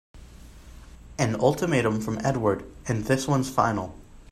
[1.19, 3.95] An ultimatum from Edward and this one's final!